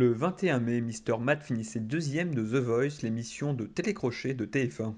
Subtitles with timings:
[0.00, 1.18] Le 21 mai, Mr.
[1.18, 4.94] Matt finissait deuxième de The Voice, l'émission de télécrochet de TF1.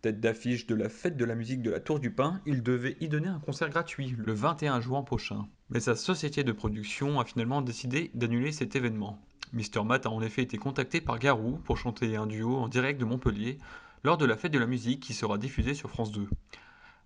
[0.00, 2.96] Tête d'affiche de la fête de la musique de la Tour du Pin, il devait
[3.00, 5.46] y donner un concert gratuit le 21 juin prochain.
[5.68, 9.20] Mais sa société de production a finalement décidé d'annuler cet événement.
[9.52, 9.84] Mr.
[9.84, 13.04] Matt a en effet été contacté par Garou pour chanter un duo en direct de
[13.04, 13.58] Montpellier
[14.04, 16.26] lors de la fête de la musique qui sera diffusée sur France 2.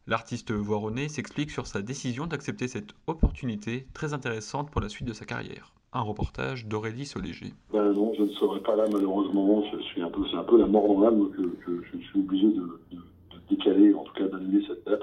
[0.07, 5.13] L'artiste voironné s'explique sur sa décision d'accepter cette opportunité très intéressante pour la suite de
[5.13, 5.75] sa carrière.
[5.97, 7.55] Un reportage d'Aurélie Soléger.
[7.73, 9.63] Ben non, je ne serai pas là malheureusement.
[9.97, 12.81] Un peu, c'est un peu la mort dans l'âme que, que, je suis obligé de,
[12.91, 15.03] de, de, décaler, en tout cas d'annuler cette date.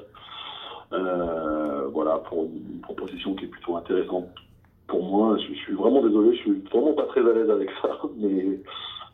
[0.91, 4.27] Euh, voilà, pour une proposition qui est plutôt intéressante
[4.87, 5.37] pour moi.
[5.37, 8.59] Je, je, suis vraiment désolé, je suis vraiment pas très à l'aise avec ça, mais,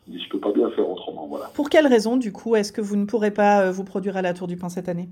[0.08, 1.28] mais je peux pas bien faire autrement.
[1.28, 1.46] Voilà.
[1.54, 4.22] Pour quelle raison, du coup, est-ce que vous ne pourrez pas euh, vous produire à
[4.22, 5.08] la Tour du Pain cette année?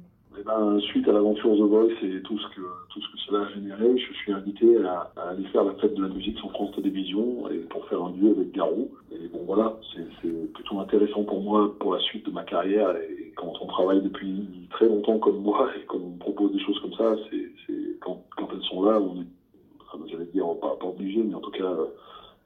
[0.47, 3.53] Ben, suite à l'aventure The Voice et tout ce que tout ce que cela a
[3.53, 7.51] généré, je suis invité à, aller faire la fête de la musique sur France Télévisions
[7.51, 8.89] et pour faire un duo avec Garou.
[9.13, 12.97] Et bon voilà, c'est plutôt intéressant pour moi pour la suite de ma carrière.
[12.97, 16.79] Et quand on travaille depuis très longtemps comme moi et qu'on me propose des choses
[16.81, 21.23] comme ça, c'est quand, quand elles sont là, on est, j'allais dire pas, pas obligé,
[21.23, 21.75] mais en tout cas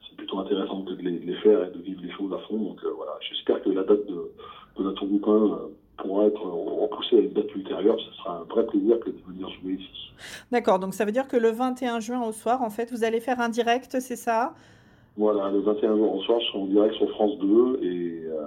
[0.09, 2.57] c'est plutôt intéressant que de les, faire et de vivre les choses à fond.
[2.57, 4.31] Donc euh, voilà, j'espère que la date de,
[4.77, 7.80] de la Tour du Pain euh, pourra être repoussé à une date ultérieure.
[8.81, 10.13] Plaisir que de venir jouer ici.
[10.51, 13.19] D'accord, donc ça veut dire que le 21 juin au soir, en fait, vous allez
[13.19, 14.53] faire un direct, c'est ça?
[15.17, 18.39] Voilà, le 21 juin au soir, je serai en direct sur France 2 et euh,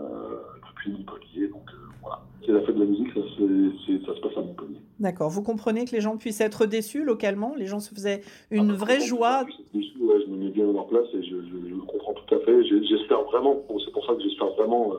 [0.69, 1.49] depuis Montpellier.
[1.49, 4.79] Donc euh, voilà, c'est la fête de la musique, ça, ça se passe à Montpellier.
[5.01, 7.55] D'accord, vous comprenez que les gens puissent être déçus localement?
[7.57, 9.45] Les gens se faisaient une ah, vraie joie
[9.75, 12.39] déçus, ouais, Je me mets bien à leur place et je, je, comprends tout à
[12.41, 12.65] fait.
[12.65, 14.95] J'espère vraiment, c'est pour ça que j'espère vraiment.
[14.95, 14.99] Euh,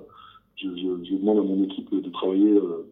[0.58, 2.88] je, demande à mon équipe de travailler euh,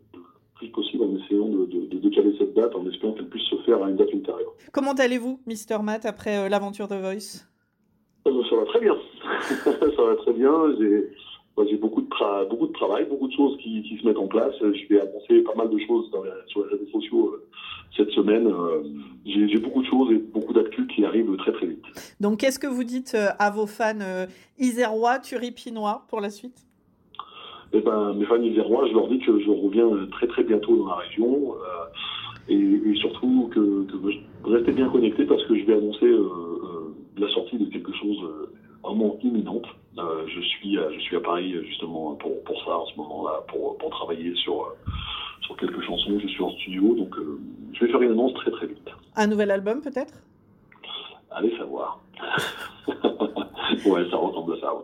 [0.56, 3.56] plus possible en essayant de, de, de décaler cette date, en espérant qu'elle puisse se
[3.64, 4.54] faire à une date ultérieure.
[4.72, 7.46] Comment allez-vous, Mister Matt, après euh, l'aventure de Voice?
[8.28, 8.96] Euh, Ça va très bien.
[9.64, 10.52] ça va très bien.
[10.80, 11.10] J'ai
[11.70, 14.56] j'ai beaucoup de, beaucoup de travail, beaucoup de choses qui, qui, se mettent en place.
[14.60, 17.48] Je vais annoncer pas mal de choses dans les, sur les réseaux sociaux euh,
[17.96, 18.48] cette semaine.
[18.48, 18.82] Euh,
[19.26, 21.84] j'ai beaucoup de choses et beaucoup d'actu qui arrivent très très vite.
[22.20, 24.26] Donc, qu'est-ce que vous dites à vos fans
[24.58, 26.66] isérois, turipinois pour la suite?
[27.74, 30.88] Eh ben, mes fans isérois, je leur dis que je reviens très très bientôt dans
[30.88, 31.86] la région euh,
[32.48, 36.96] et, et, surtout que, que restez bien connectés parce que je vais annoncer euh, euh,
[37.18, 38.18] la sortie de quelque chose
[38.84, 39.66] vraiment imminente.
[39.96, 43.90] je suis je suis à Paris justement pour, pour ça en ce moment-là pour, pour
[43.90, 44.76] travailler sur
[45.42, 46.20] sur quelques chansons.
[46.20, 47.16] Je suis en studio donc
[47.74, 48.90] je vais faire une annonce très très vite.
[49.16, 50.14] Un nouvel album peut-être?
[51.32, 52.00] Allez savoir.
[52.88, 54.76] ouais, ça ressemble à ça.
[54.76, 54.84] Ouais.